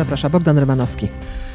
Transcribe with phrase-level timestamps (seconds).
[0.00, 1.08] Zaprasza Bogdan Rymanowski.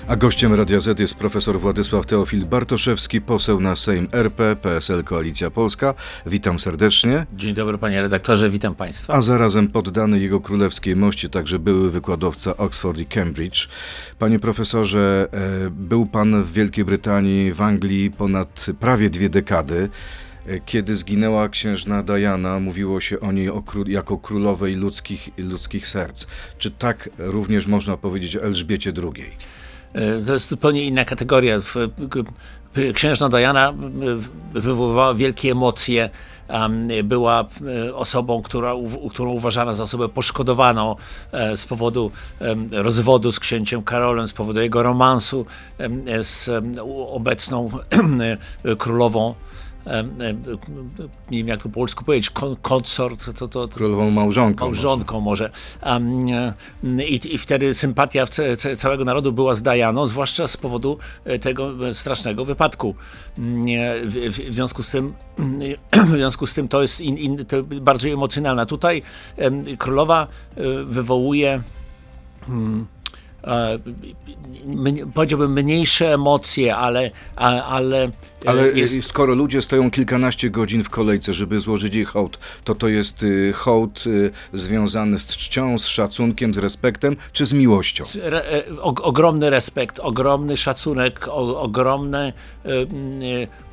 [0.07, 5.51] A gościem Radia Z jest profesor Władysław Teofil Bartoszewski, poseł na Sejm RP, PSL Koalicja
[5.51, 5.93] Polska.
[6.25, 7.25] Witam serdecznie.
[7.33, 9.13] Dzień dobry panie redaktorze, witam państwa.
[9.13, 13.67] A zarazem poddany jego królewskiej mości także były wykładowca Oxford i Cambridge.
[14.19, 19.89] Panie profesorze, e, był pan w Wielkiej Brytanii, w Anglii ponad prawie dwie dekady.
[20.65, 23.49] Kiedy zginęła księżna Diana, mówiło się o niej
[23.87, 26.27] jako królowej ludzkich, ludzkich serc.
[26.57, 29.31] Czy tak również można powiedzieć o Elżbiecie II?
[29.93, 31.59] E, to jest zupełnie inna kategoria.
[32.93, 33.73] Księżna Diana
[34.53, 36.09] wywoływała wielkie emocje.
[37.03, 37.45] Była
[37.87, 38.73] e, osobą, która,
[39.09, 40.95] którą uważano za osobę poszkodowaną
[41.31, 42.11] e, z powodu
[42.71, 45.45] rozwodu z księciem Karolem, z powodu jego romansu
[46.21, 46.49] z
[47.09, 47.69] obecną
[48.77, 49.35] królową
[51.31, 52.31] nie wiem jak to po polsku powiedzieć,
[52.61, 54.65] konsort, to, to, to królową małżonką.
[54.65, 55.51] Małżonką może.
[55.83, 56.53] może.
[57.07, 58.25] I, I wtedy sympatia
[58.77, 62.95] całego narodu była z Dianą, zwłaszcza z powodu e, tego strasznego wypadku.
[63.37, 65.13] W, w związku z tym,
[66.11, 68.65] w związku z tym to jest in, in, to bardziej emocjonalna.
[68.65, 69.03] Tutaj
[69.77, 71.61] królowa e, wywołuje
[72.47, 72.87] hmm,
[73.47, 73.79] E,
[75.13, 77.11] powiedziałbym mniejsze emocje, ale...
[77.35, 78.11] Ale, e,
[78.45, 79.03] ale jest...
[79.03, 83.53] skoro ludzie stoją kilkanaście godzin w kolejce, żeby złożyć jej hołd, to to jest y,
[83.53, 88.03] hołd y, związany z czcią, z szacunkiem, z respektem, czy z miłością?
[88.23, 92.33] E, ogromny respekt, ogromny szacunek, ogromne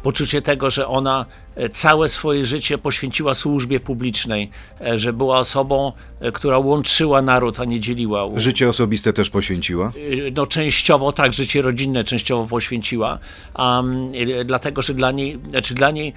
[0.03, 5.93] poczucie tego, że ona e, całe swoje życie poświęciła służbie publicznej, e, że była osobą,
[6.33, 8.29] która łączyła naród, a nie dzieliła.
[8.37, 9.93] Życie osobiste też poświęciła?
[10.37, 13.19] No częściowo tak, życie rodzinne częściowo poświęciła,
[13.59, 14.15] um,
[14.63, 16.13] dlatego, że dla niej, znaczy dla niej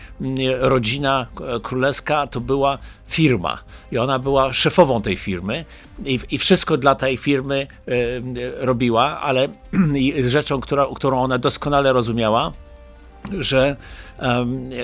[0.59, 1.27] rodzina
[1.63, 3.59] królewska to była firma
[3.91, 5.65] i ona była szefową tej firmy
[6.05, 8.21] i, i wszystko dla tej firmy y,
[8.57, 9.47] robiła, ale
[10.19, 12.51] rzeczą, która, którą ona doskonale rozumiała,
[13.39, 13.75] że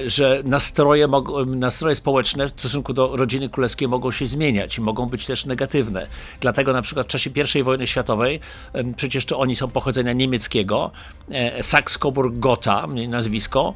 [0.05, 1.07] że nastroje,
[1.45, 6.07] nastroje społeczne w stosunku do rodziny królewskiej mogą się zmieniać i mogą być też negatywne.
[6.39, 7.29] Dlatego na przykład w czasie
[7.59, 8.39] I wojny światowej,
[8.95, 10.91] przecież to oni są pochodzenia niemieckiego,
[11.31, 13.73] e, Saxe-Coburg-Gotha nazwisko,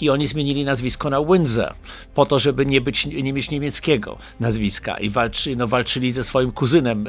[0.00, 1.74] i oni zmienili nazwisko na Windsor,
[2.14, 6.52] po to, żeby nie, być, nie mieć niemieckiego nazwiska i walczy, no, walczyli ze swoim
[6.52, 7.06] kuzynem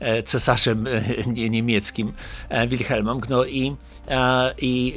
[0.00, 2.12] e, cesarzem e, niemieckim,
[2.68, 3.76] Wilhelmem, no i,
[4.58, 4.94] i,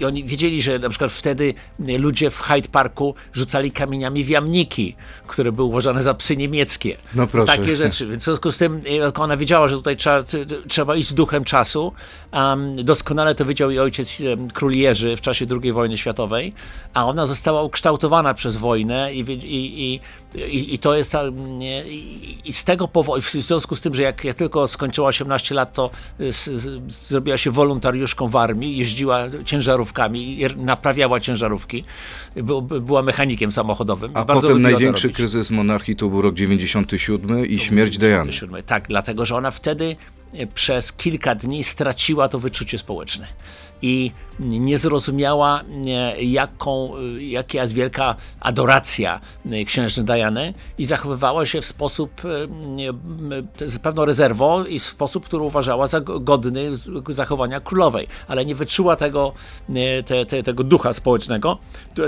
[0.00, 1.54] i oni wiedzieli, że na przykład przykład wtedy
[1.98, 4.96] ludzie w Hyde Parku rzucali kamieniami w jamniki,
[5.26, 6.96] które były uważane za psy niemieckie.
[7.14, 7.56] No proszę.
[7.56, 8.06] Takie rzeczy.
[8.06, 10.22] Więc w związku z tym e, ona wiedziała, że tutaj trzeba,
[10.68, 11.92] trzeba iść z duchem czasu.
[12.32, 14.22] Um, doskonale to wiedział jej ojciec
[14.52, 16.52] król Jerzy w czasie II wojny światowej,
[16.94, 20.00] a ona została ukształtowana przez wojnę i, i,
[20.34, 21.16] i, i to jest
[22.44, 25.72] i z tego powodu, w związku z tym, że jak, jak tylko skończyła 18 lat,
[25.72, 31.84] to z, z, zrobiła się wolontariuszką w armii, jeździła ciężarówkami i naprawiała naprawiała ciężarówki,
[32.80, 34.10] była mechanikiem samochodowym.
[34.14, 38.32] A potem największy kryzys monarchii to był rok 97 i śmierć Diany.
[38.66, 39.96] Tak, dlatego że ona wtedy
[40.34, 43.26] e, przez kilka dni straciła to wyczucie społeczne
[43.82, 49.20] i nie zrozumiała, e, jaką, e, jaka jest wielka adoracja
[49.66, 52.10] księżny Diany i zachowywała się w sposób
[53.66, 56.70] z pewną rezerwą i w sposób, który uważała za godny
[57.08, 59.32] zachowania królowej, ale nie wyczuła tego,
[60.06, 61.58] te, te, tego ducha społecznego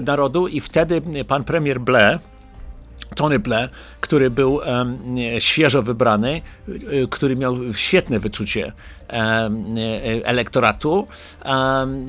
[0.02, 2.18] narodu i wtedy pan premier Blair
[3.14, 3.70] Tony Blair,
[4.00, 4.98] który był um,
[5.38, 8.72] świeżo wybrany, y, który miał świetne wyczucie
[9.12, 9.64] um,
[10.24, 11.06] elektoratu,
[11.44, 12.06] um,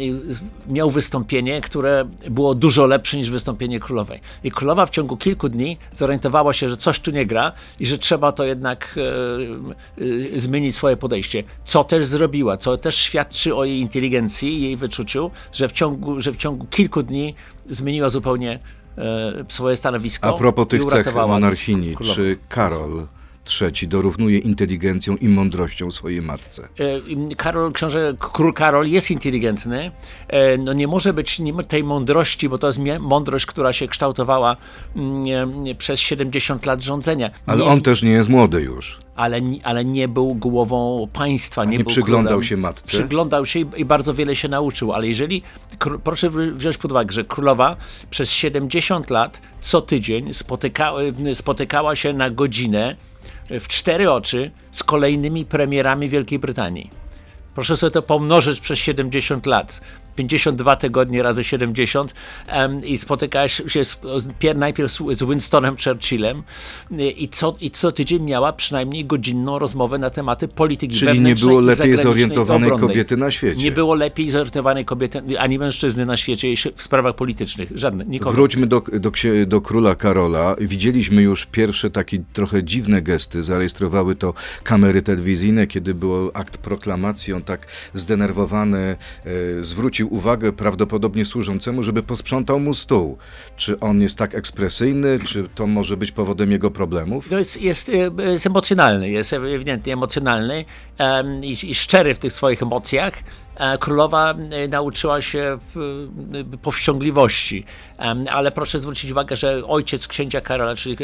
[0.68, 4.20] miał wystąpienie, które było dużo lepsze niż wystąpienie królowej.
[4.44, 7.98] I królowa w ciągu kilku dni zorientowała się, że coś tu nie gra i że
[7.98, 8.96] trzeba to jednak
[10.36, 11.44] e, zmienić swoje podejście.
[11.66, 16.32] Co też zrobiła, co też świadczy o jej inteligencji jej wyczuciu, że w ciągu, że
[16.32, 17.36] w ciągu kilku dni
[17.70, 18.60] zmieniła zupełnie
[19.48, 20.30] swoje stanowisko.
[20.30, 23.06] A propos tych cech monarchini, czy Karol
[23.62, 26.68] III dorównuje inteligencją i mądrością swojej matce.
[27.32, 29.92] E, Karol, książę, król Karol jest inteligentny.
[30.28, 34.58] E, no nie może być tej mądrości, bo to jest mądrość, która się kształtowała
[34.96, 37.32] mm, przez 70 lat rządzenia.
[37.46, 39.00] Ale nie, on też nie jest młody już.
[39.16, 41.66] Ale, ale nie był głową państwa.
[41.66, 42.44] Nie, nie przyglądał królem.
[42.44, 42.88] się matce.
[42.88, 44.94] Przyglądał się i, i bardzo wiele się nauczył.
[44.94, 45.42] Ale jeżeli,
[46.04, 47.76] proszę wziąć pod uwagę, że królowa
[48.10, 51.02] przez 70 lat co tydzień spotykała,
[51.34, 52.96] spotykała się na godzinę
[53.50, 56.90] w cztery oczy z kolejnymi premierami Wielkiej Brytanii.
[57.56, 59.82] Proszę sobie to pomnożyć przez 70 lat.
[60.20, 62.14] 52 tygodnie razy 70
[62.48, 64.00] em, i spotykałeś się z,
[64.40, 66.44] pier, najpierw z, Winstonem Churchillem
[67.18, 71.50] i co, i co tydzień miała przynajmniej godzinną rozmowę na tematy polityki Czyli nie wewnętrznej
[71.50, 73.64] było i lepiej zorientowanej kobiety na świecie.
[73.64, 77.72] Nie było lepiej zorientowanej kobiety ani mężczyzny na świecie w sprawach politycznych.
[77.76, 78.32] Żadne, nikogo.
[78.32, 79.12] Wróćmy do, do,
[79.48, 80.56] do króla Karola.
[80.62, 83.44] Widzieliśmy już pierwsze takie trochę dziwne gesty.
[83.44, 84.34] Zarejestrowały to
[84.64, 87.34] kamery telewizyjne, kiedy był akt proklamacji.
[87.34, 93.18] On tak zdenerwowany e, zwrócił uwagę prawdopodobnie służącemu, żeby posprzątał mu stół.
[93.56, 97.32] Czy on jest tak ekspresyjny, czy to może być powodem jego problemów?
[97.32, 100.66] No jest, jest, e, jest emocjonalny, jest ewidentnie emocjonalny
[100.98, 103.14] em, i, i szczery w tych swoich emocjach.
[103.56, 105.58] E, Królowa e, nauczyła się
[106.62, 107.66] powściągliwości,
[108.32, 110.98] ale proszę zwrócić uwagę, że ojciec księcia Karola, czyli,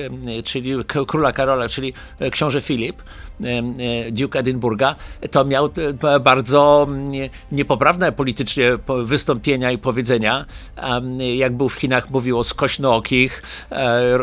[0.44, 0.74] czyli
[1.08, 3.02] króla Karola, czyli e, książę Filip,
[3.44, 4.96] e, Duke Edynburga,
[5.32, 5.70] to miał
[6.04, 10.46] e, bardzo nie- niepoprawne politycznie po- wystąpienia i powiedzenia.
[11.36, 13.44] Jak był w Chinach, mówił o skośnookich,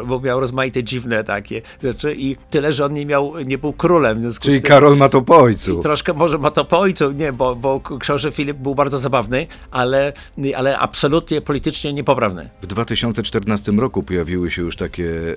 [0.06, 4.22] bo miał rozmaite dziwne takie rzeczy i tyle, że on nie miał, nie był królem.
[4.40, 5.82] Czyli tym- Karol ma to po ojcu.
[5.82, 10.12] Troszkę może ma to po ojcu, nie, bo, bo książę Filip był bardzo zabawny, ale,
[10.56, 12.48] ale absolutnie politycznie niepoprawny.
[12.62, 15.34] W 2014 roku pojawiły się już takie e,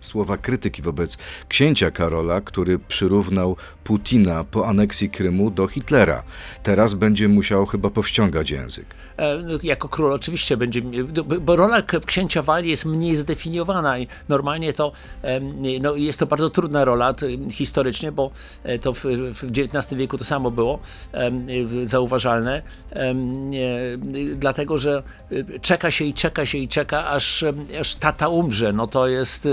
[0.00, 1.18] słowa krytyki wobec
[1.48, 6.22] księcia Karola, który przyrównał Putina po aneksji Krymu do Hitlera.
[6.62, 8.86] Teraz będzie musiał chyba powściągać język.
[9.16, 14.06] E, no, Jako król oczywiście będzie, bo- bo rola księcia Walii jest mniej zdefiniowana i
[14.28, 14.92] normalnie to
[15.80, 18.30] no, jest to bardzo trudna rola to, historycznie, bo
[18.64, 20.78] e, to w, w XIX wieku to samo było
[21.84, 22.62] zauważalne,
[24.36, 25.02] dlatego że
[25.32, 27.44] e, czeka się i czeka się i czeka, aż,
[27.80, 28.72] aż tata umrze.
[28.72, 29.48] No to jest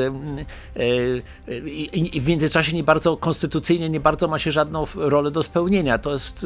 [2.14, 5.98] i w międzyczasie nie bardzo konstytucyjnie, nie bardzo ma się żadną rolę do spełnienia.
[5.98, 6.46] To jest,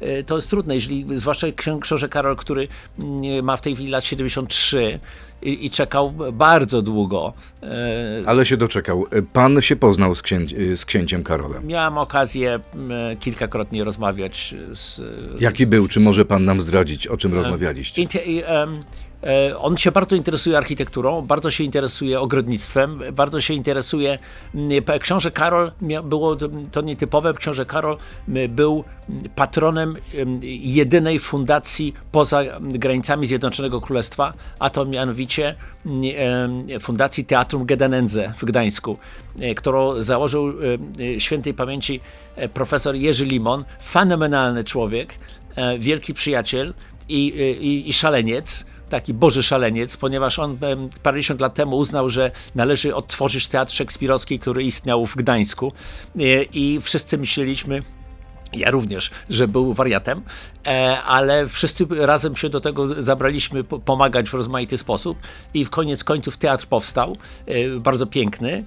[0.00, 1.46] e, e, to jest trudne, jeżeli zwłaszcza
[1.80, 2.68] książę Karol, który
[2.98, 5.00] mm, ma w tej chwili lat 73
[5.42, 7.32] i, i czekał bardzo długo.
[8.26, 9.06] Ale się doczekał.
[9.32, 10.22] Pan się poznał z,
[10.74, 11.66] z księciem Karolem.
[11.66, 15.00] Miałem okazję m, kilkakrotnie rozmawiać z,
[15.40, 15.88] Jaki był?
[15.88, 18.02] Czy może pan nam zdradzić, o czym rozmawialiście?
[18.02, 18.80] Inte, i, em, e,
[19.58, 24.18] on się bardzo interesuje architekturą, bardzo się interesuje ogrodnictwem, bardzo się interesuje.
[25.00, 25.72] Książę Karol,
[26.04, 26.36] było
[26.72, 27.96] to- nietypowe, książę Karol
[28.48, 28.84] był
[29.34, 35.54] patronem em, jedynej fundacji poza granicami Zjednoczonego Królestwa, a to mianowicie
[35.86, 38.98] em, Fundacji Teatrum Gedanendze w Gdańsku,
[39.40, 40.48] e, którą założył
[41.16, 42.00] e, świętej pamięci
[42.36, 45.14] e, profesor Jerzy Limon, fenomenalny człowiek,
[45.56, 46.74] e, wielki przyjaciel
[47.08, 47.26] i,
[47.60, 50.58] i, i szaleniec, taki boży szaleniec, ponieważ on
[51.02, 55.72] parędziesiąt lat temu uznał, że należy odtworzyć teatr szekspirowski, który istniał w Gdańsku.
[56.18, 57.82] E, i wszyscy myśleliśmy,
[58.56, 60.22] ja również, że był wariatem,
[60.66, 65.18] e, ale wszyscy razem się do tego zabraliśmy po- pomagać w rozmaity sposób
[65.54, 67.16] i w koniec końców teatr powstał,
[67.46, 68.64] e, bardzo piękny.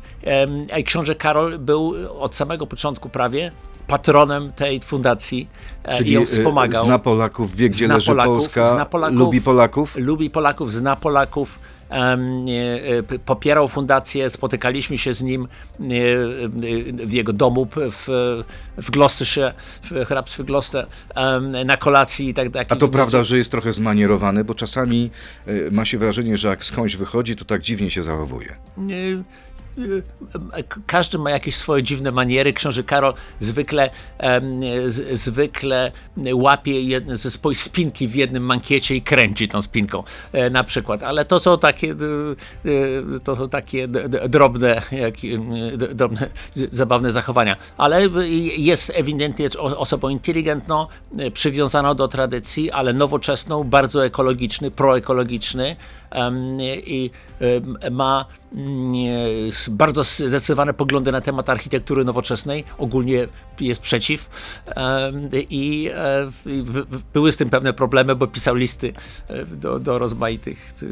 [0.79, 3.51] A książę Karol był od samego początku prawie
[3.87, 5.47] patronem tej fundacji
[5.85, 6.83] e, i ją e, wspomagał.
[6.83, 9.17] zna Polaków, wie gdzie Zna leży Polaków, Polska, zna Polaków.
[9.19, 9.95] lubi Polaków?
[9.95, 11.59] lubi Polaków, zna Polaków.
[11.89, 15.87] E, popierał fundację, spotykaliśmy się z nim e, e,
[17.05, 18.07] w jego domu w,
[18.77, 19.53] w Gloucestershire,
[19.83, 20.87] w hrabstwie Gloucester,
[21.65, 22.67] na kolacji i tak dalej.
[22.69, 25.09] A to prawda, że jest trochę zmanierowany, bo czasami
[25.71, 28.55] ma się wrażenie, że jak skądś wychodzi, to tak dziwnie się zachowuje.
[30.67, 32.53] K- każdy ma jakieś swoje dziwne maniery.
[32.53, 33.89] Książę Karol zwykle,
[34.87, 35.91] z, zwykle
[36.33, 41.03] łapie jedne ze swojej spinki w jednym mankiecie i kręci tą spinką e, na przykład.
[41.03, 41.93] Ale to są takie,
[43.23, 43.87] to są takie
[44.29, 45.15] drobne, jak,
[45.77, 46.29] drobne,
[46.71, 47.55] zabawne zachowania.
[47.77, 48.07] Ale
[48.57, 55.75] jest ewidentnie osobą inteligentną, e, przywiązaną do tradycji, ale nowoczesną, bardzo ekologiczny, proekologiczny
[56.85, 57.11] i
[57.91, 58.93] ma mm,
[59.71, 63.27] bardzo zdecydowane poglądy na temat architektury nowoczesnej, ogólnie
[63.59, 64.29] jest przeciw.
[65.49, 66.29] I e,
[67.13, 68.93] były z tym pewne problemy, bo pisał listy
[69.27, 70.85] e, do, do rozmaitych e,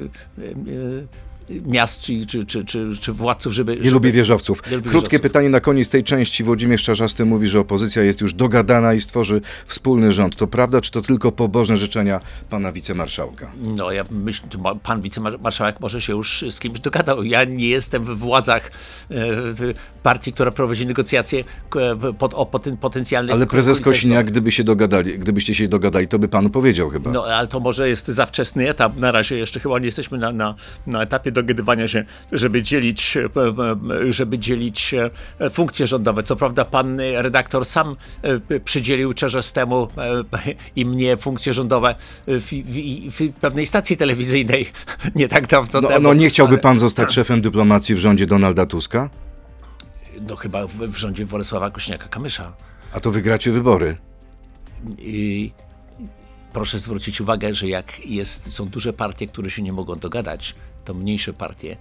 [1.50, 3.72] miast czy, czy, czy, czy, czy władców, żeby...
[3.72, 4.58] Nie żeby, lubi wieżowców.
[4.58, 5.22] Nie Krótkie wieżowców.
[5.22, 6.44] pytanie na koniec tej części.
[6.44, 10.36] Włodzimierz Czarzasty mówi, że opozycja jest już dogadana i stworzy wspólny rząd.
[10.36, 13.52] To prawda, czy to tylko pobożne życzenia pana wicemarszałka?
[13.66, 14.48] No, ja myślę,
[14.84, 17.24] pan wicemarszałek może się już z kimś dogadał.
[17.24, 18.72] Ja nie jestem w władzach
[19.12, 19.16] e,
[20.04, 21.44] partii, która prowadzi negocjacje
[22.20, 23.82] pod, o poten, potencjalnych Ale prezes.
[23.82, 27.12] Kosiniak, gdyby się dogadali, gdybyście się dogadali, to by panu powiedział chyba.
[27.12, 28.98] No, ale to może jest za wczesny etap.
[28.98, 30.56] Na razie jeszcze chyba nie jesteśmy na, na,
[30.88, 33.18] na etapie dogadywania się, żeby dzielić,
[34.10, 34.96] żeby dzielić
[35.51, 36.24] funkcje rządowe.
[36.24, 37.96] Co prawda pan redaktor sam
[38.65, 39.13] przydzielił
[39.54, 39.88] temu
[40.75, 41.96] i mnie funkcje rządowe
[42.27, 44.68] w, w, w pewnej stacji telewizyjnej
[45.15, 46.01] nie tak dawno no, temu.
[46.01, 49.10] No nie chciałby pan zostać szefem dyplomacji w rządzie Donalda Tuska?
[50.22, 52.51] No chyba w, w rządzie Władysława Kośniaka-Kamysza.
[52.94, 53.98] A to wygracie wybory.
[55.00, 55.51] I
[56.54, 60.94] proszę zwrócić uwagę, że jak jest, są duże partie, które się nie mogą dogadać, to
[60.94, 61.77] mniejsze partie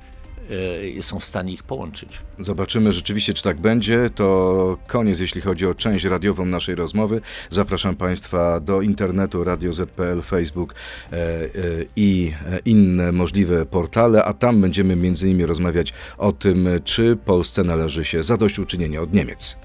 [0.98, 2.18] y, są w stanie ich połączyć.
[2.38, 4.10] Zobaczymy rzeczywiście, czy tak będzie.
[4.14, 7.20] To koniec, jeśli chodzi o część radiową naszej rozmowy.
[7.50, 11.48] Zapraszam Państwa do internetu Radio ZPL, Facebook e, e,
[11.96, 17.64] i e, inne możliwe portale, a tam będziemy między innymi rozmawiać o tym, czy Polsce
[17.64, 19.58] należy się zadośćuczynienie od Niemiec.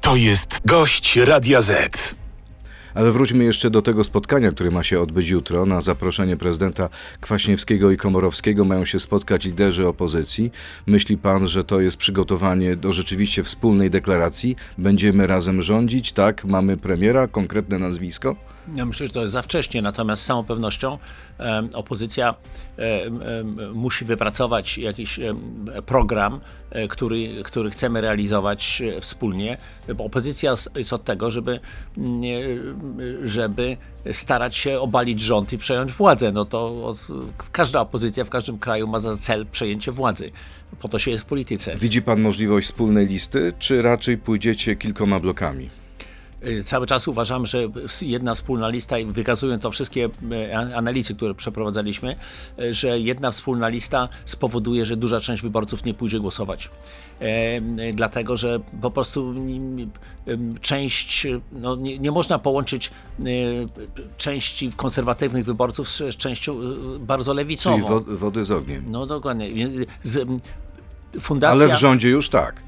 [0.00, 2.27] To jest gość Radia Z.
[2.98, 5.66] Ale wróćmy jeszcze do tego spotkania, które ma się odbyć jutro.
[5.66, 6.88] Na zaproszenie prezydenta
[7.20, 10.52] Kwaśniewskiego i Komorowskiego mają się spotkać liderzy opozycji.
[10.86, 14.56] Myśli pan, że to jest przygotowanie do rzeczywiście wspólnej deklaracji?
[14.78, 16.12] Będziemy razem rządzić?
[16.12, 18.36] Tak, mamy premiera, konkretne nazwisko?
[18.74, 20.98] Ja myślę, że to jest za wcześnie, natomiast z całą pewnością
[21.72, 22.34] opozycja
[23.74, 25.20] musi wypracować jakiś
[25.86, 29.56] program, e, który, który chcemy realizować e, wspólnie.
[29.98, 31.60] Opozycja jest od tego, żeby,
[31.96, 32.22] mm,
[33.24, 33.76] żeby
[34.12, 36.32] starać się obalić rząd i przejąć władzę.
[36.32, 36.92] No to
[37.52, 40.30] każda opozycja w każdym kraju ma za cel przejęcie władzy.
[40.80, 41.76] Po to się jest w polityce.
[41.76, 45.77] Widzi pan możliwość wspólnej listy, czy raczej pójdziecie kilkoma blokami?
[46.46, 47.68] Y, cały czas uważam, że
[48.02, 52.16] jedna wspólna lista, i wykazują to wszystkie y, analizy, które przeprowadzaliśmy,
[52.58, 56.70] y, że jedna wspólna lista spowoduje, że duża część wyborców nie pójdzie głosować.
[57.94, 59.34] Dlatego, że po prostu
[60.60, 62.90] część, no nie, nie można połączyć
[64.16, 66.60] części konserwatywnych wyborców z częścią
[67.00, 68.02] bardzo lewicową.
[68.04, 68.84] Czyli wody z ogniem.
[68.88, 69.50] No dokładnie.
[70.02, 70.28] Z,
[71.20, 71.66] fundacja...
[71.66, 72.67] Ale w rządzie już tak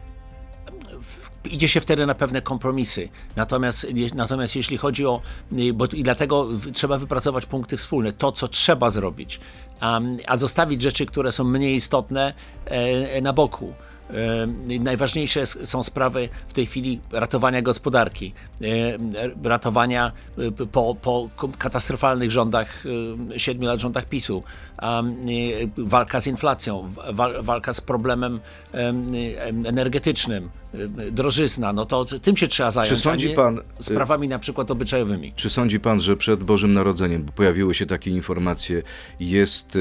[1.44, 3.09] idzie się wtedy na pewne kompromisy.
[3.37, 5.20] Natomiast, natomiast jeśli chodzi o,
[5.75, 9.40] bo i dlatego trzeba wypracować punkty wspólne, to co trzeba zrobić,
[9.80, 13.75] a, a zostawić rzeczy, które są mniej istotne e, na boku.
[14.80, 18.32] Najważniejsze są sprawy w tej chwili ratowania gospodarki,
[19.44, 21.28] ratowania y, po, po
[21.59, 24.70] katastrofalnych rządach, y, siedmiu lat rządach PiSu, y,
[25.76, 26.92] walka z inflacją,
[27.40, 28.40] walka z problemem
[29.64, 30.50] energetycznym,
[31.12, 35.32] drożyzna, no to tym się trzeba zająć, czy sądzi pan, sprawami na przykład obyczajowymi.
[35.37, 38.82] Czy sądzi pan, że przed Bożym Narodzeniem, bo pojawiły się takie informacje,
[39.20, 39.78] jest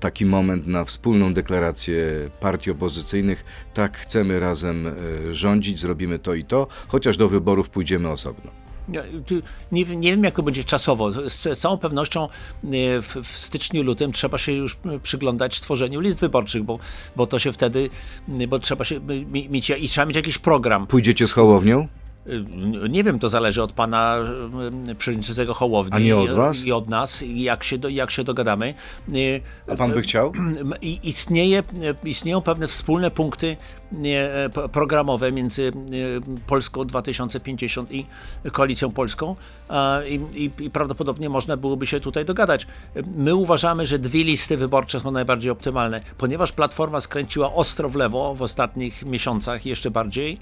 [0.00, 3.44] taki moment na wspólną deklarację partii opozycyjnych,
[3.74, 4.92] tak chcemy razem e,
[5.34, 8.61] rządzić, zrobimy to i to, chociaż do wyborów pójdziemy osobno.
[8.88, 9.02] Nie,
[9.72, 11.28] nie, wiem, jak to będzie czasowo.
[11.30, 12.28] Z całą pewnością e,
[13.02, 16.78] w, w, styczniu, lutym trzeba się już przyglądać stworzeniu list wyborczych, bo,
[17.16, 17.88] bo to się wtedy,
[18.48, 20.86] bo trzeba się mieć, i trzeba mieć jakiś program.
[20.86, 21.88] Pójdziecie z Hołownią?
[22.90, 24.16] Nie wiem, to zależy od pana
[24.98, 25.96] przewodniczącego Hołowni.
[25.96, 26.64] A nie od was?
[26.64, 28.74] I od nas, jak się, do, jak się dogadamy.
[29.68, 30.32] A pan by chciał?
[31.02, 31.62] Istnieje,
[32.04, 33.56] istnieją pewne wspólne punkty
[34.72, 35.72] programowe między
[36.46, 38.06] Polską 2050 i
[38.52, 39.36] Koalicją Polską
[40.08, 42.66] i, i, i prawdopodobnie można byłoby się tutaj dogadać.
[43.14, 48.34] My uważamy, że dwie listy wyborcze są najbardziej optymalne, ponieważ Platforma skręciła ostro w lewo
[48.34, 50.38] w ostatnich miesiącach jeszcze bardziej,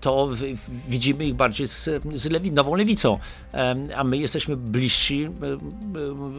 [0.00, 0.28] to
[0.88, 3.18] widzimy ich bardziej z, z lewi, nową lewicą,
[3.96, 5.28] a my jesteśmy bliżsi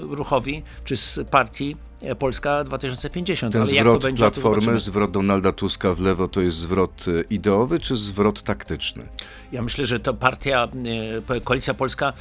[0.09, 1.75] ruchowi czy z partii
[2.19, 3.53] Polska 2050.
[3.53, 7.95] Ten Ale zwrot Platformy, zwrot Donalda Tuska w lewo to jest zwrot e, ideowy czy
[7.95, 9.07] zwrot taktyczny?
[9.51, 10.67] Ja myślę, że to partia,
[11.29, 12.13] e, Koalicja Polska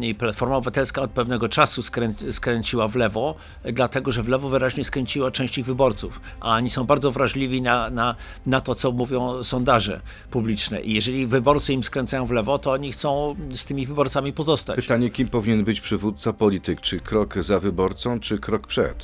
[0.00, 3.34] i Platforma Obywatelska od pewnego czasu skrę, skręciła w lewo,
[3.72, 7.90] dlatego że w lewo wyraźnie skręciła część ich wyborców, a oni są bardzo wrażliwi na,
[7.90, 8.14] na,
[8.46, 10.80] na to, co mówią sondaże publiczne.
[10.80, 14.76] I jeżeli wyborcy im skręcają w lewo, to oni chcą z tymi wyborcami pozostać.
[14.76, 16.80] Pytanie, kim powinien być przywódca polityk?
[16.80, 19.03] Czy krok za wyborcą, czy krok przed?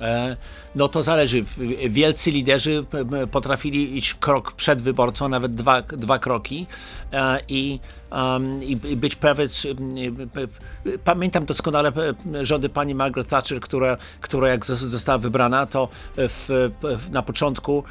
[0.00, 0.36] E,
[0.74, 1.44] no to zależy.
[1.90, 2.84] Wielcy liderzy
[3.30, 6.66] potrafili iść krok przed wyborcą, nawet dwa, dwa kroki
[7.12, 7.80] e, i,
[8.62, 9.46] i być prawie.
[11.04, 11.92] Pamiętam doskonale
[12.42, 16.70] rządy pani Margaret Thatcher, która, która jak została wybrana, to w,
[17.12, 17.84] na początku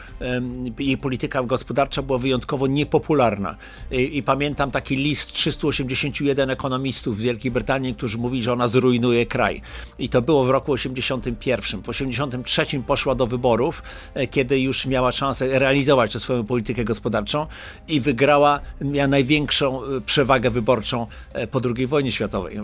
[0.79, 3.55] jej polityka gospodarcza była wyjątkowo niepopularna.
[3.91, 9.25] I, I, pamiętam taki list 381 ekonomistów z Wielkiej Brytanii, którzy mówili, że ona zrujnuje
[9.25, 9.61] kraj.
[9.99, 11.81] I to było w roku 81.
[11.81, 13.83] W 1983 poszła do wyborów,
[14.13, 17.47] e, kiedy już miała szansę realizować tę swoją politykę gospodarczą
[17.87, 22.59] i wygrała, miała największą e, przewagę wyborczą e, po II wojnie światowej.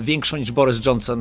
[0.00, 1.20] Większą niż Boris Johnson,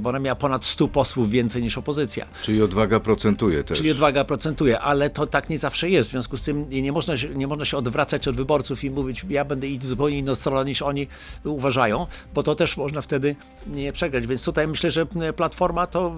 [0.00, 2.26] bo ona miała ponad 100 posłów więcej niż opozycja.
[2.42, 3.78] Czyli odwaga procentuje też.
[3.78, 6.08] Czyli odwaga procentuje, ale to tak nie zawsze jest.
[6.08, 9.24] W związku z tym nie można, się, nie można się odwracać od wyborców i mówić,
[9.28, 11.06] ja będę iść zupełnie inną stronę niż oni
[11.44, 13.36] uważają, bo to też można wtedy
[13.66, 14.26] nie przegrać.
[14.26, 16.12] Więc tutaj myślę, że Platforma to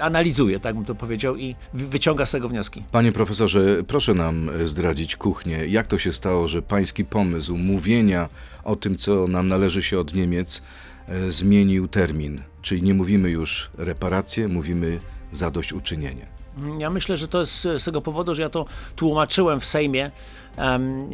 [0.00, 2.82] analizuje, tak bym to powiedział, i wyciąga z tego wnioski.
[2.92, 5.66] Panie profesorze, proszę nam zdradzić kuchnię.
[5.66, 8.28] Jak to się stało, że pański pomysł mówienia
[8.64, 10.62] o tym, co nam należy się od Niemiec,
[11.08, 12.42] e, zmienił termin?
[12.62, 14.98] Czyli nie mówimy już reparacje, mówimy
[15.32, 16.26] zadośćuczynienie.
[16.78, 18.66] Ja myślę, że to jest z tego powodu, że ja to
[18.96, 20.10] tłumaczyłem w Sejmie
[20.58, 21.10] um,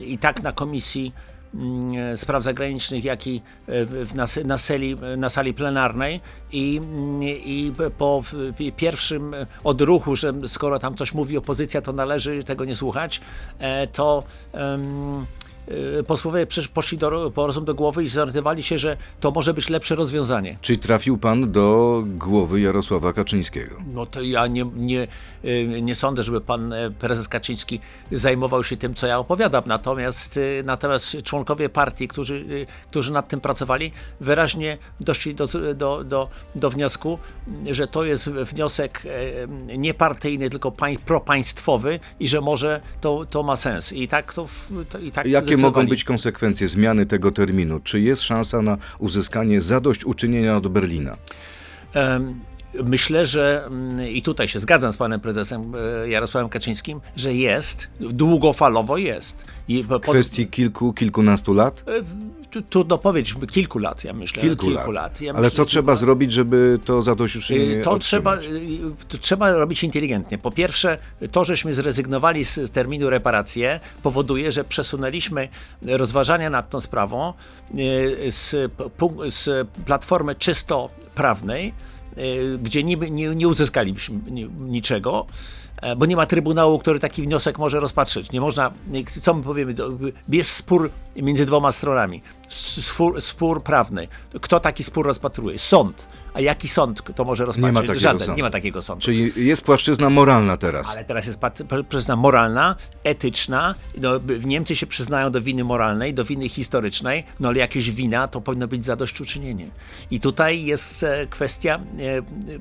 [0.00, 1.12] e, i tak na komisji
[2.16, 6.20] spraw zagranicznych, jak i e, w, na, na, sali, na sali plenarnej.
[6.52, 6.80] I,
[7.44, 8.22] i po
[8.76, 13.20] pierwszym odruchu, że skoro tam coś mówi opozycja, to należy tego nie słuchać,
[13.58, 15.26] e, to um,
[16.06, 19.94] posłowie poszli do, po rozum do głowy i zorientowali się, że to może być lepsze
[19.94, 20.58] rozwiązanie.
[20.60, 23.76] Czyli trafił pan do głowy Jarosława Kaczyńskiego?
[23.94, 25.08] No to ja nie, nie,
[25.44, 27.80] y, nie sądzę, żeby pan e, prezes Kaczyński
[28.12, 29.62] zajmował się tym, co ja opowiadam.
[29.66, 36.28] Natomiast, y, natomiast członkowie partii, którzy, którzy nad tym pracowali, wyraźnie doszli do, do, do,
[36.54, 37.18] do wniosku,
[37.70, 39.02] że to jest wniosek
[39.68, 43.92] e, nie partyjny, tylko pań, propaństwowy i że może to, to ma sens.
[43.92, 44.46] I tak to,
[44.88, 47.80] to i tak Jakie mogą być konsekwencje zmiany tego terminu?
[47.80, 51.16] Czy jest szansa na uzyskanie zadośćuczynienia od Berlina?
[51.94, 52.40] Um.
[52.84, 55.72] Myślę, że mm, i tutaj się zgadzam z panem prezesem
[56.04, 59.44] e, Jarosławem Kaczyńskim, że jest, długofalowo jest.
[59.68, 61.84] W kwestii kilku, kilkunastu lat?
[62.56, 64.42] E, trudno powiedzieć, kilku lat, ja myślę.
[64.42, 64.94] Kilku, kilku lat.
[64.94, 65.20] lat.
[65.20, 65.98] Ja Ale myślę, co trzeba lat.
[65.98, 68.36] zrobić, żeby to zadośćuczynienie To trzeba,
[69.08, 70.38] to trzeba robić inteligentnie.
[70.38, 70.98] Po pierwsze,
[71.32, 75.48] to, żeśmy zrezygnowali z terminu reparacje, powoduje, że przesunęliśmy
[75.82, 77.34] rozważania nad tą sprawą e,
[78.30, 78.72] z,
[79.28, 81.74] z platformy czysto prawnej,
[82.62, 84.18] gdzie nie, nie, nie uzyskaliśmy
[84.60, 85.26] niczego,
[85.80, 88.32] E, bo nie ma trybunału, który taki wniosek może rozpatrzeć.
[88.32, 88.70] Nie można,
[89.20, 89.74] co my powiemy,
[90.28, 94.08] jest spór między dwoma stronami, spór, spór prawny.
[94.40, 95.58] Kto taki spór rozpatruje?
[95.58, 96.08] Sąd.
[96.34, 97.82] A jaki sąd to może rozpatrzyć?
[97.82, 98.36] Nie ma Żaden, sądu.
[98.36, 99.04] nie ma takiego sądu.
[99.04, 100.96] Czyli jest płaszczyzna moralna teraz.
[100.96, 101.38] Ale teraz jest
[101.68, 103.74] płaszczyzna moralna, etyczna.
[103.98, 108.28] No, w Niemcy się przyznają do winy moralnej, do winy historycznej, no ale jakieś wina
[108.28, 109.70] to powinno być zadośćuczynienie.
[110.10, 111.80] I tutaj jest e, kwestia e,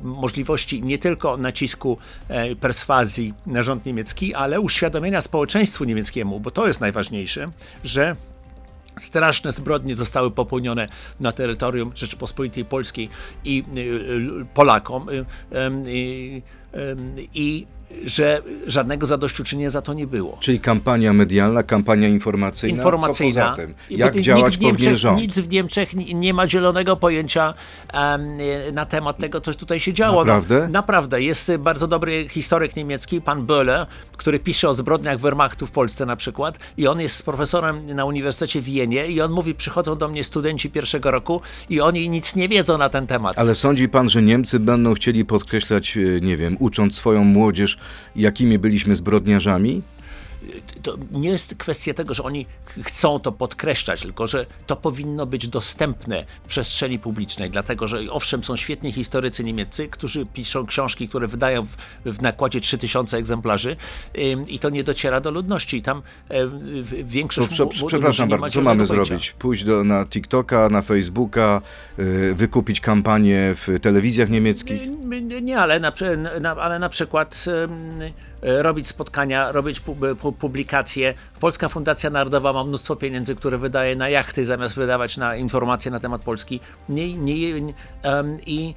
[0.03, 6.67] możliwości nie tylko nacisku e, perswazji na rząd niemiecki, ale uświadomienia społeczeństwu niemieckiemu, bo to
[6.67, 7.49] jest najważniejsze,
[7.83, 8.15] że
[8.99, 10.87] straszne zbrodnie zostały popełnione
[11.19, 13.09] na terytorium Rzeczypospolitej Polskiej
[13.45, 15.09] i y, y, Polakom.
[15.09, 15.25] Y,
[17.33, 17.67] I
[18.05, 20.37] że żadnego zadośćuczynienia za to nie było.
[20.39, 23.43] Czyli kampania medialna, kampania informacyjna, informacyjna.
[23.43, 23.73] co poza tym?
[23.89, 25.21] Jak działać powinien Niemczech, rząd?
[25.21, 27.53] Nic w Niemczech nie ma zielonego pojęcia
[27.93, 28.37] um,
[28.73, 30.25] na temat tego, co tutaj się działo.
[30.25, 30.59] Naprawdę?
[30.59, 31.21] No, naprawdę.
[31.21, 33.85] Jest bardzo dobry historyk niemiecki, pan Böhle,
[34.17, 38.61] który pisze o zbrodniach Wehrmachtu w Polsce na przykład i on jest profesorem na Uniwersytecie
[38.61, 42.49] w Wienie i on mówi, przychodzą do mnie studenci pierwszego roku i oni nic nie
[42.49, 43.39] wiedzą na ten temat.
[43.39, 47.77] Ale sądzi pan, że Niemcy będą chcieli podkreślać, e, nie wiem, ucząc swoją młodzież,
[48.15, 49.81] jakimi byliśmy zbrodniarzami?
[50.83, 52.45] To nie jest kwestia tego, że oni
[52.83, 58.43] chcą to podkreślać, tylko że to powinno być dostępne w przestrzeni publicznej, dlatego że owszem,
[58.43, 63.75] są świetni historycy niemieccy, którzy piszą książki, które wydają w, w nakładzie 3000 egzemplarzy
[64.47, 65.77] i to nie dociera do ludności.
[65.77, 66.33] I tam e,
[67.03, 67.59] większość.
[67.59, 69.05] No, prze, przepraszam bardzo, co mamy pojęcia.
[69.05, 69.31] zrobić?
[69.31, 71.61] Pójść do, na TikToka, na Facebooka,
[71.97, 74.81] yy, wykupić kampanię w telewizjach niemieckich?
[75.05, 75.91] Nie, nie ale, na,
[76.41, 77.45] na, ale na przykład.
[77.99, 79.81] Yy, E, robić spotkania, robić
[80.39, 80.68] publikacje.
[81.39, 85.99] Polska Fundacja Narodowa ma mnóstwo pieniędzy, które wydaje na jachty zamiast wydawać na informacje na
[85.99, 86.59] temat Polski.
[86.89, 88.75] Nie, nie, I um, z,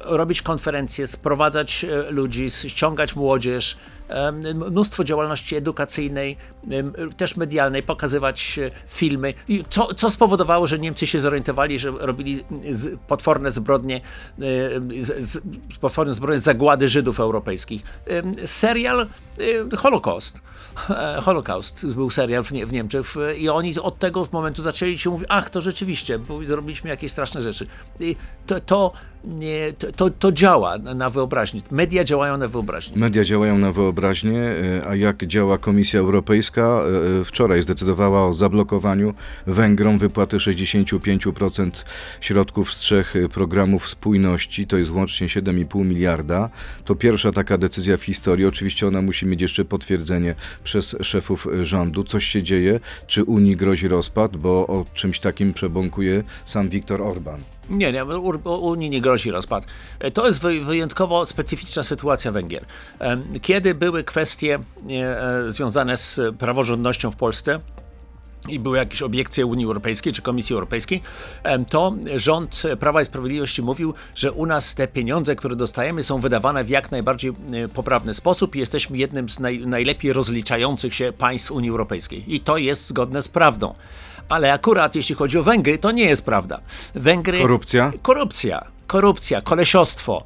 [0.00, 3.76] robić konferencje, sprowadzać e, ludzi, ściągać młodzież,
[4.54, 6.36] mnóstwo działalności edukacyjnej,
[7.16, 9.34] też medialnej, pokazywać e, filmy,
[9.68, 12.44] co, co spowodowało, że Niemcy się zorientowali, że robili
[13.08, 14.00] potworne zbrodnie,
[15.80, 17.82] potworne zbrodnie zagłady Żydów europejskich.
[18.44, 19.06] Serial
[19.76, 20.40] Holocaust.
[20.90, 25.10] E, Holocaust był serial w, nie, w Niemczech i oni od tego momentu zaczęli się
[25.10, 27.66] mówić, ach, to rzeczywiście, zrobiliśmy jakieś straszne rzeczy.
[28.00, 28.16] I
[28.46, 28.92] to, to
[29.96, 31.62] to, to działa na wyobraźni.
[31.70, 32.98] Media działają na wyobraźni.
[32.98, 36.80] Media działają na wyobraźnię, e, a jak działa Komisja Europejska?
[37.20, 39.14] E, Wczoraj zdecydowała o zablokowaniu
[39.46, 41.84] Węgrom wypłaty 65%
[42.20, 46.50] środków z trzech programów spójności, to jest łącznie 7,5 miliarda.
[46.84, 48.46] To pierwsza taka decyzja w historii.
[48.46, 52.04] Oczywiście ona musi mieć jeszcze potwierdzenie przez szefów rządu.
[52.04, 52.80] Coś się dzieje?
[53.06, 54.36] Czy Unii grozi rozpad?
[54.36, 57.55] Bo o czymś takim przebąkuje sam Viktor Orban.
[57.70, 58.04] Nie, nie,
[58.44, 59.66] Unii nie grozi rozpad.
[59.98, 62.64] E, to jest wyjątkowo specyficzna sytuacja Węgier.
[63.42, 64.58] Kiedy były kwestie
[64.90, 67.60] e, związane z praworządnością w Polsce,
[68.48, 71.02] i były jakieś obiekcje Unii Europejskiej czy Komisji Europejskiej,
[71.70, 76.64] to rząd Prawa i Sprawiedliwości mówił, że u nas te pieniądze, które dostajemy, są wydawane
[76.64, 81.50] w jak najbardziej e, poprawny sposób i jesteśmy jednym z naj, najlepiej rozliczających się państw
[81.50, 82.34] Unii Europejskiej.
[82.34, 83.74] I to jest zgodne z prawdą.
[84.28, 86.60] Ale akurat jeśli chodzi o Węgry, to nie jest prawda.
[86.94, 87.38] Węgry.
[87.40, 87.92] Korupcja?
[88.02, 90.24] Korupcja korupcja, kolesiostwo.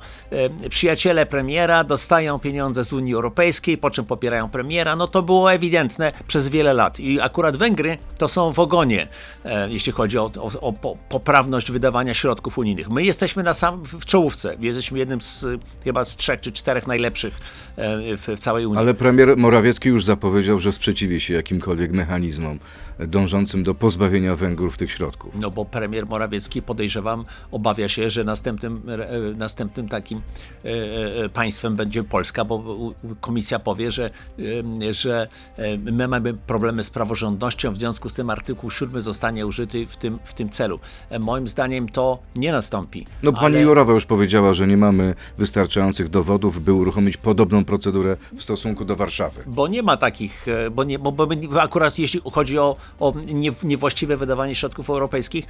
[0.69, 4.97] Przyjaciele premiera dostają pieniądze z Unii Europejskiej, po czym popierają premiera.
[4.97, 7.01] No to było ewidentne przez wiele lat.
[7.01, 9.09] I akurat Węgry to są w ogonie,
[9.45, 12.91] e, jeśli chodzi o, o, o poprawność wydawania środków unijnych.
[12.91, 14.57] My jesteśmy na sam, w czołówce.
[14.61, 15.47] Jesteśmy jednym z
[15.85, 17.35] chyba z trzech czy czterech najlepszych
[17.77, 18.79] e, w, w całej Unii.
[18.79, 22.59] Ale premier Morawiecki już zapowiedział, że sprzeciwi się jakimkolwiek mechanizmom
[23.07, 25.35] dążącym do pozbawienia Węgrów tych środków.
[25.41, 30.19] No bo premier Morawiecki, podejrzewam, obawia się, że następnym, e, następnym takim
[30.65, 32.77] e, e, państwem będzie Polska, bo
[33.21, 34.11] komisja powie, że,
[34.91, 35.29] że
[35.79, 40.19] my mamy problemy z praworządnością, w związku z tym artykuł 7 zostanie użyty w tym,
[40.25, 40.81] w tym celu.
[41.21, 43.07] Moim zdaniem to nie nastąpi.
[43.23, 43.61] No pani ale...
[43.61, 48.97] Jurowa już powiedziała, że nie mamy wystarczających dowodów, by uruchomić podobną procedurę w stosunku do
[48.97, 49.43] Warszawy.
[49.47, 51.29] Bo nie ma takich, bo, nie, bo, bo
[51.61, 53.15] akurat jeśli chodzi o, o
[53.65, 55.47] niewłaściwe wydawanie środków europejskich,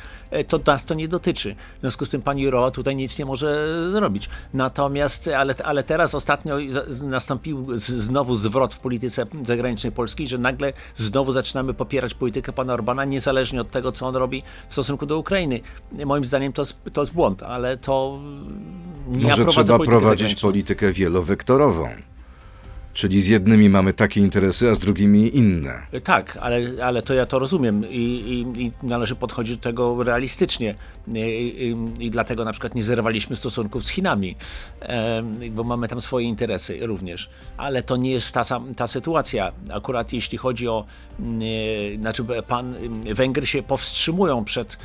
[0.48, 1.54] to nas to nie dotyczy.
[1.76, 4.28] W związku z tym pani Jurowa tutaj nic nie może zrobić.
[4.54, 6.56] Natomiast, ale, ale teraz ostatnio
[7.02, 13.04] nastąpił znowu zwrot w polityce zagranicznej Polski, że nagle znowu zaczynamy popierać politykę pana Orbana,
[13.04, 15.60] niezależnie od tego, co on robi w stosunku do Ukrainy.
[16.06, 18.18] Moim zdaniem to, to jest błąd, ale to
[19.08, 21.88] nie Może trzeba prowadzić politykę wielowektorową.
[23.00, 25.82] Czyli z jednymi mamy takie interesy, a z drugimi inne.
[26.04, 30.74] Tak, ale, ale to ja to rozumiem i, i, i należy podchodzić do tego realistycznie.
[31.14, 34.36] I, I, dlatego na przykład nie zerwaliśmy stosunków z Chinami,
[35.50, 37.30] bo mamy tam swoje interesy również.
[37.56, 38.44] Ale to nie jest ta,
[38.76, 39.52] ta sytuacja.
[39.72, 40.84] Akurat jeśli chodzi o,
[42.00, 42.74] znaczy pan,
[43.14, 44.78] Węgry się powstrzymują przed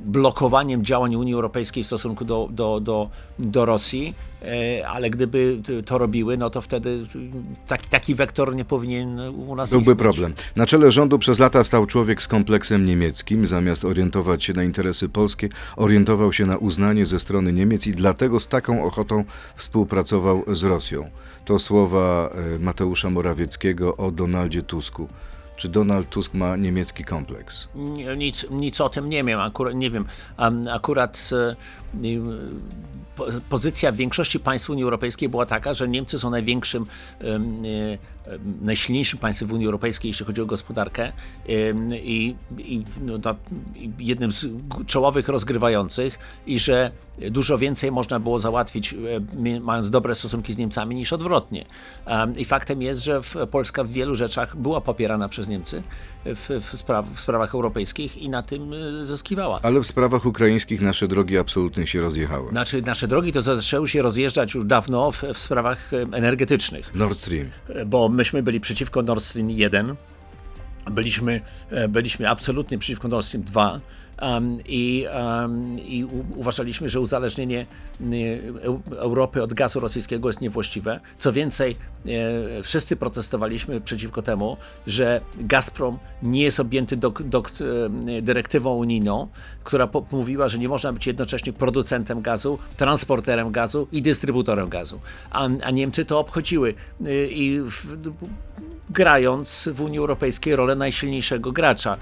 [0.00, 5.98] blokowaniem działań Unii Europejskiej w stosunku do, do, do, do Rosji, e, ale gdyby to
[5.98, 6.98] robiły, no to wtedy
[7.66, 9.98] taki, taki wektor nie powinien u nas Byłby istnieć.
[9.98, 10.34] problem.
[10.56, 13.46] Na czele rządu przez lata stał człowiek z kompleksem niemieckim.
[13.46, 18.40] Zamiast orientować się na interesy polskie, orientował się na uznanie ze strony Niemiec i dlatego
[18.40, 19.24] z taką ochotą
[19.56, 21.10] współpracował z Rosją.
[21.44, 25.08] To słowa e, Mateusza Morawieckiego o Donaldzie Tusku.
[25.56, 27.68] Czy Donald Tusk ma niemiecki kompleks?
[28.16, 29.40] Nic, nic o tym nie wiem.
[29.40, 30.04] Akurat, nie wiem.
[30.72, 31.56] Akurat e,
[33.50, 36.86] pozycja w większości państw Unii Europejskiej była taka, że Niemcy są największym,
[38.62, 41.12] najsilniejszym państwem w Unii Europejskiej, jeśli chodzi o gospodarkę
[42.02, 43.18] i, i no,
[43.98, 44.46] jednym z
[44.86, 46.90] czołowych rozgrywających i że
[47.30, 48.94] dużo więcej można było załatwić
[49.60, 51.64] mając dobre stosunki z Niemcami niż odwrotnie.
[52.36, 55.82] I faktem jest, że Polska w wielu rzeczach była popierana przez Niemcy
[56.34, 59.60] w, w, spraw, w sprawach europejskich i na tym e, zyskiwała.
[59.62, 62.50] Ale w sprawach ukraińskich nasze drogi absolutnie się rozjechały.
[62.50, 66.94] Znaczy nasze drogi to zaczęły się rozjeżdżać już dawno w, w sprawach e, energetycznych.
[66.94, 67.50] Nord Stream.
[67.68, 69.96] E, bo myśmy byli przeciwko Nord Stream 1,
[70.90, 71.40] byliśmy,
[71.88, 73.80] byliśmy absolutnie przeciwko Nord Stream 2,
[74.22, 76.04] Um, i, um, I
[76.36, 77.66] uważaliśmy, że uzależnienie
[78.00, 81.00] y, Europy od gazu rosyjskiego jest niewłaściwe.
[81.18, 87.50] Co więcej, e, wszyscy protestowaliśmy przeciwko temu, że Gazprom nie jest objęty dok, dok,
[88.16, 89.28] e, dyrektywą unijną,
[89.64, 95.00] która po, mówiła, że nie można być jednocześnie producentem gazu, transporterem gazu i dystrybutorem gazu.
[95.30, 96.74] A, a Niemcy to obchodziły
[97.30, 97.96] i w,
[98.90, 101.96] grając w Unii Europejskiej rolę najsilniejszego gracza,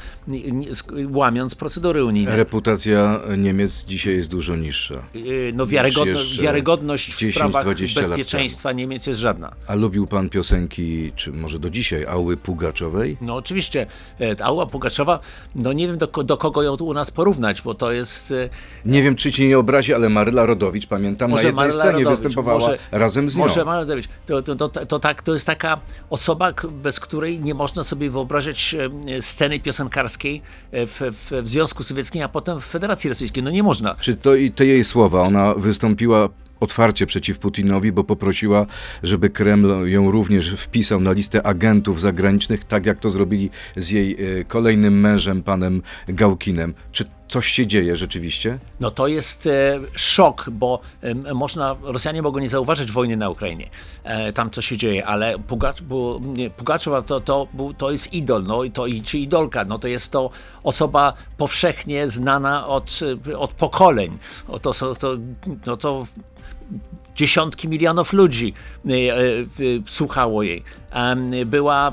[1.10, 2.36] łamiąc procedury unijne.
[2.36, 4.94] Reputacja Niemiec dzisiaj jest dużo niższa.
[5.14, 9.52] Y, no wiarygodno, wiarygodność w 10, sprawach bezpieczeństwa Niemiec jest żadna.
[9.66, 13.16] A lubił pan piosenki, czy może do dzisiaj, Ały Pugaczowej?
[13.20, 13.86] No oczywiście.
[14.20, 15.20] E, Ała Pugaczowa,
[15.54, 18.32] no nie wiem do, do kogo ją tu u nas porównać, bo to jest...
[18.32, 18.48] E,
[18.84, 21.92] nie wiem, czy ci nie obrazi, ale Maryla Rodowicz, pamiętam, może na jednej Maryla scenie
[21.92, 23.42] Rodowicz, występowała może, razem z nią.
[23.42, 24.08] Może Maryla Rodowicz.
[24.26, 25.78] To, to, to, to, tak, to jest taka
[26.10, 28.76] osoba, bez której nie można sobie wyobrażać
[29.20, 33.42] sceny piosenkarskiej w, w, w Związku Sowieckim, a potem w Federacji Rosyjskiej.
[33.42, 33.94] No nie można.
[33.94, 36.28] Czy to i te jej słowa, ona wystąpiła
[36.60, 38.66] otwarcie przeciw Putinowi, bo poprosiła,
[39.02, 44.16] żeby Kreml ją również wpisał na listę agentów zagranicznych, tak jak to zrobili z jej
[44.40, 46.74] e, kolejnym mężem, panem Gałkinem.
[46.92, 48.58] Czy coś się dzieje rzeczywiście?
[48.80, 53.70] No to jest e, szok, bo e, można, Rosjanie mogą nie zauważyć wojny na Ukrainie,
[54.04, 55.38] e, tam co się dzieje, ale
[56.56, 60.30] Pugaczowa to, to, to jest idol, no, to, czy idolka, no to jest to
[60.62, 63.00] osoba powszechnie znana od,
[63.36, 64.18] od pokoleń.
[64.48, 65.16] O to, to,
[65.66, 66.06] no to
[67.14, 68.54] dziesiątki milionów ludzi
[68.86, 68.94] e, e,
[69.86, 70.62] słuchało jej.
[71.46, 71.92] Była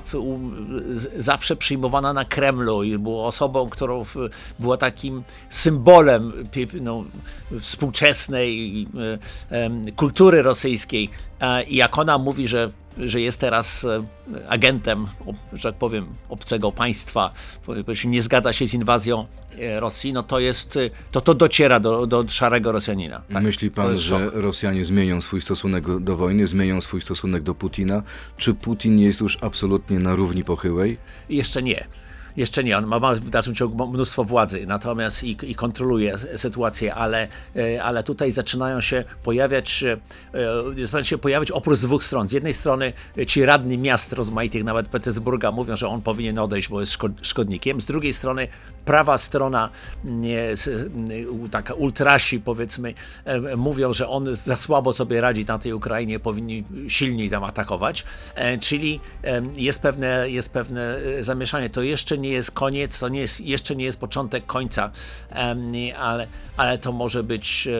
[1.17, 4.03] zawsze przyjmowana na Kremlu i była osobą, którą
[4.59, 6.33] była takim symbolem
[6.81, 7.03] no,
[7.59, 8.87] współczesnej
[9.51, 11.09] e, kultury rosyjskiej.
[11.67, 14.03] I jak ona mówi, że że jest teraz e,
[14.49, 15.07] agentem,
[15.53, 17.31] że tak powiem, obcego państwa,
[18.05, 19.25] nie zgadza się z inwazją
[19.59, 23.21] e, Rosji, no to jest, e, to to dociera do, do szarego Rosjanina.
[23.33, 23.43] Tak?
[23.43, 28.03] Myśli pan, że Rosjanie zmienią swój stosunek do wojny, zmienią swój stosunek do Putina?
[28.37, 30.97] Czy Putin jest już absolutnie na równi pochyłej?
[31.29, 31.87] Jeszcze nie.
[32.37, 37.27] Jeszcze nie, on ma, w dalszym ciągu mnóstwo władzy, natomiast i, i kontroluje sytuację, ale,
[37.55, 39.83] e, ale tutaj zaczynają się pojawiać,
[40.75, 42.29] zaczynają e, się pojawiać opór z dwóch stron.
[42.29, 42.93] Z jednej strony
[43.27, 47.81] ci radni miast rozmaitych, nawet Petersburga, mówią, że on powinien odejść, bo jest szkodnikiem.
[47.81, 48.47] Z drugiej strony
[48.85, 49.69] prawa strona,
[51.51, 52.93] taka ultrasi powiedzmy,
[53.25, 58.05] e, mówią, że on za słabo sobie radzi na tej Ukrainie, powinni silniej tam atakować,
[58.59, 58.99] czyli
[59.55, 61.69] jest pewne, jest pewne zamieszanie.
[61.69, 64.91] To jeszcze nie jest koniec, to nie jest, jeszcze nie jest początek końca,
[65.97, 67.71] ale, ale to może być e,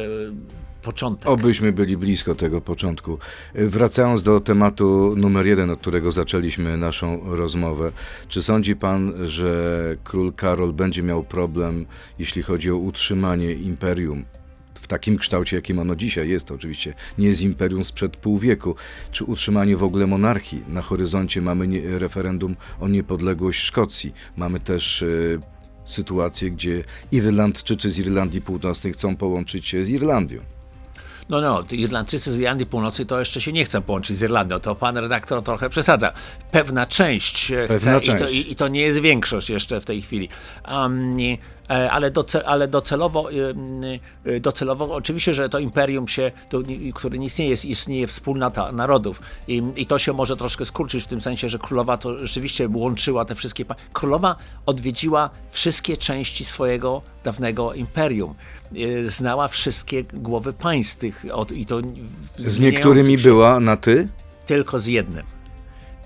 [0.81, 1.31] początek.
[1.31, 3.17] Obyśmy byli blisko tego początku.
[3.55, 7.91] Wracając do tematu numer jeden, od którego zaczęliśmy naszą rozmowę.
[8.27, 11.85] Czy sądzi pan, że król Karol będzie miał problem,
[12.19, 14.25] jeśli chodzi o utrzymanie imperium
[14.91, 18.75] takim kształcie, jakim ono dzisiaj jest, to oczywiście nie jest imperium sprzed pół wieku,
[19.11, 20.63] czy utrzymanie w ogóle monarchii.
[20.67, 24.13] Na horyzoncie mamy nie, referendum o niepodległość Szkocji.
[24.37, 25.39] Mamy też y,
[25.85, 30.41] sytuację, gdzie Irlandczycy z Irlandii Północnej chcą połączyć się z Irlandią.
[31.29, 34.59] No, no, Irlandczycy z Irlandii Północnej to jeszcze się nie chcą połączyć z Irlandią.
[34.59, 36.13] To pan redaktor trochę przesadza.
[36.51, 38.23] Pewna część Pewna chce część.
[38.23, 40.29] I, to, i, i, to, nie jest większość jeszcze w tej chwili.
[40.71, 43.29] Um, E, ale, doce, ale docelowo,
[44.25, 46.59] e, docelowo oczywiście, że to imperium się, to,
[46.93, 51.21] które nie istnieje, istnieje wspólnota narodów I, i to się może troszkę skurczyć w tym
[51.21, 53.65] sensie, że królowa to rzeczywiście łączyła te wszystkie.
[53.93, 58.35] Królowa odwiedziła wszystkie części swojego dawnego imperium.
[59.05, 61.81] E, znała wszystkie głowy państw tych, i to
[62.37, 63.23] z niektórymi się.
[63.29, 64.07] była na ty?
[64.45, 65.40] Tylko z jednym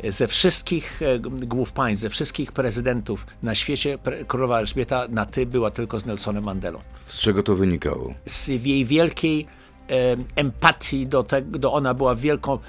[0.09, 5.71] ze wszystkich e, głów państw, ze wszystkich prezydentów na świecie królowa Elżbieta na ty była
[5.71, 6.79] tylko z Nelsonem Mandelą.
[7.07, 8.13] Z czego to wynikało?
[8.25, 9.47] Z jej wielkiej
[9.89, 12.59] e, empatii do tego, ona była wielką,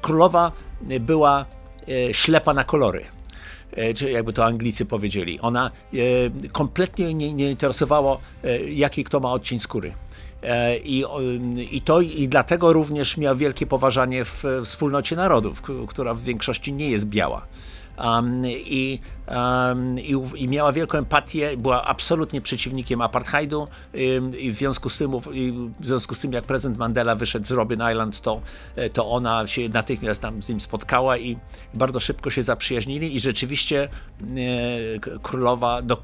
[0.00, 0.52] królowa
[1.00, 1.44] była
[1.88, 3.04] e, ślepa na kolory
[3.96, 5.40] czy jakby to Anglicy powiedzieli.
[5.40, 5.70] Ona
[6.52, 8.20] kompletnie nie, nie interesowało,
[8.68, 9.92] jaki kto ma odcień skóry.
[10.42, 11.04] E, I,
[11.70, 16.90] i, to, I dlatego również miał wielkie poważanie w wspólnocie narodów, która w większości nie
[16.90, 17.46] jest biała.
[18.04, 19.00] Um, i,
[20.36, 23.68] i, miała wielką empatię, była absolutnie przeciwnikiem apartheidu
[24.38, 25.10] i w związku z tym,
[25.80, 28.40] w związku z tym jak prezydent Mandela wyszedł z Robin Island, to,
[28.76, 31.38] e, to ona się natychmiast tam z nim spotkała i
[31.74, 35.98] bardzo szybko się zaprzyjaźnili i rzeczywiście e, królowa, do,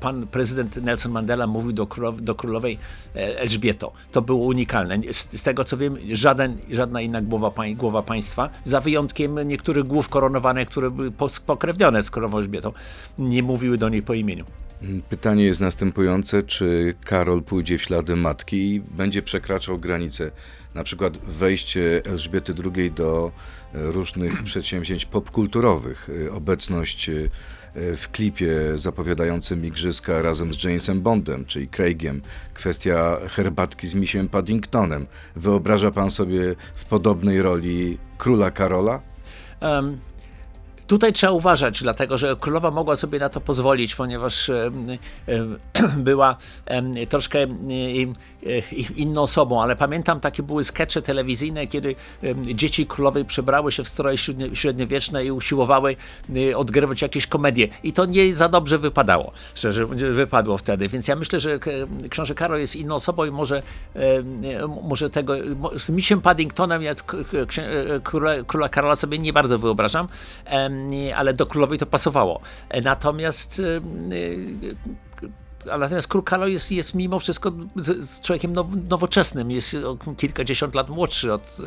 [0.00, 2.78] pan prezydent Nelson Mandela mówił do, królow, do królowej
[3.16, 3.92] e, Elżbieto.
[4.12, 4.98] To było unikalne.
[5.12, 10.08] Z, z, tego co wiem, żaden, żadna inna głowa, głowa państwa, za wyjątkiem niektórych głów
[10.08, 12.72] koronowanych, które były spokrewnione z królową Elżbietą,
[13.18, 14.44] nie mówiły do niej po imieniu.
[15.08, 20.30] Pytanie jest następujące, czy Karol pójdzie w ślady matki i będzie przekraczał granice,
[20.74, 23.32] na przykład wejście Elżbiety II do
[23.74, 27.28] e, różnych przedsięwzięć popkulturowych, e, obecność e,
[27.96, 32.20] w klipie zapowiadającym igrzyska razem z Jamesem Bondem, czyli Craigiem,
[32.54, 35.06] kwestia herbatki z misiem Paddingtonem.
[35.36, 39.02] Wyobraża pan sobie w podobnej roli króla Karola?
[39.60, 39.98] Um,
[40.86, 44.50] Tutaj trzeba uważać, dlatego że królowa mogła sobie na to pozwolić, ponieważ
[45.96, 46.36] była
[47.08, 47.46] troszkę
[48.96, 51.94] inną osobą, ale pamiętam takie były skecze telewizyjne, kiedy
[52.46, 54.18] dzieci królowej przebrały się w stroje
[54.54, 55.96] średniowieczne i usiłowały
[56.36, 57.68] y, odgrywać jakieś komedie.
[57.82, 60.88] I to nie za dobrze wypadało, szczerze wypadło wtedy.
[60.88, 61.58] Więc ja myślę, że
[62.10, 63.62] książę Karol jest inną osobą i może,
[64.82, 65.34] może tego
[65.76, 66.94] z misiem Paddingtonem ja
[68.02, 70.08] króla, króla Karola sobie nie bardzo wyobrażam
[71.16, 72.40] ale do królowej to pasowało.
[72.68, 73.80] E, Natomiast e,
[75.70, 77.52] a natomiast król Karol jest, jest mimo wszystko
[78.22, 79.76] człowiekiem now, nowoczesnym, jest
[80.16, 81.58] kilkadziesiąt lat młodszy od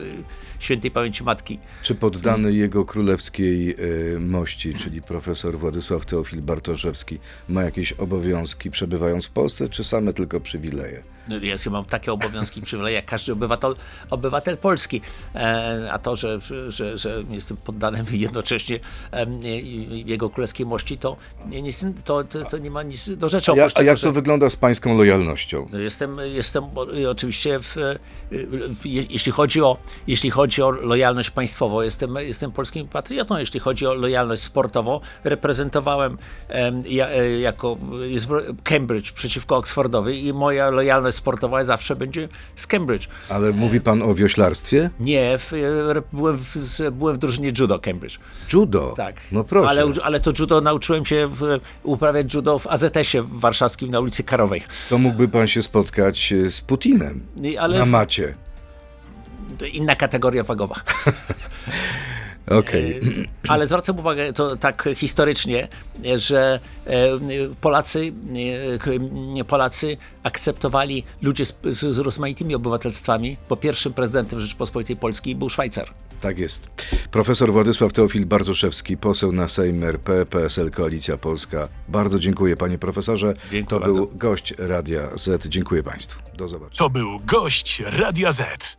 [0.60, 1.60] świętej pamięci matki.
[1.82, 3.76] Czy poddany jego królewskiej
[4.19, 7.19] mości, czyli profesor Władysław Teofil Bartoszewski,
[7.50, 11.04] ma jakieś obowiązki przebywając w Polsce, czy same tylko przywileje?
[11.41, 13.75] Ja mam takie obowiązki i przywileje jak każdy obywatel,
[14.09, 15.01] obywatel Polski.
[15.35, 16.39] E, a to, że,
[16.69, 18.79] że, że jestem poddanym jednocześnie
[20.05, 21.17] jego królewskiej mości, to,
[22.05, 23.51] to, to, to nie ma nic do rzeczy.
[23.55, 25.67] Ja, a jak że- to wygląda z pańską lojalnością?
[25.71, 27.75] No Jestem, jestem o- oczywiście, w,
[28.79, 33.37] w, je- jeśli, chodzi o, jeśli chodzi o lojalność państwową, jestem, jestem polskim patriotą.
[33.37, 36.17] Jeśli chodzi o lojalność sportową, reprezentowałem
[36.49, 38.27] e, jako jest
[38.63, 43.08] Cambridge przeciwko Oxfordowi i moja lojalność sportowa zawsze będzie z Cambridge.
[43.29, 44.89] Ale mówi pan o wioślarstwie?
[44.99, 46.55] Nie, w, e, byłem, w,
[46.91, 48.19] byłem w drużynie judo Cambridge.
[48.53, 48.93] Judo?
[48.97, 49.15] Tak.
[49.32, 49.69] No proszę.
[49.69, 54.62] Ale, ale to judo nauczyłem się w, uprawiać judo w AZS-ie warszawskim na ulicy Karowej.
[54.89, 57.21] To mógłby pan się spotkać e, z Putinem
[57.60, 58.34] ale- na macie.
[59.73, 60.75] Inna kategoria wagowa.
[62.49, 62.99] Okej.
[63.47, 65.67] Ale zwracam uwagę to tak historycznie,
[66.15, 67.09] że e,
[67.62, 68.13] Polacy,
[69.39, 75.49] e, Polacy akceptowali ludzie z, z, z rozmaitymi obywatelstwami, bo pierwszym prezydentem Rzeczypospolitej Polskiej był
[75.49, 75.89] Szwajcar.
[76.21, 76.69] Tak jest.
[77.12, 81.67] Profesor Władysław Teofil Bartoszewski, poseł na Sejm RP, PSL Koalicja Polska.
[81.88, 83.33] Bardzo dziękuję panie profesorze.
[83.51, 83.95] Dziękuję to bardzo.
[83.95, 85.47] był gość Radia Z.
[85.47, 86.19] Dziękuję państwu.
[86.38, 86.77] Do zobaczenia.
[86.77, 88.78] To był gość Radia Z.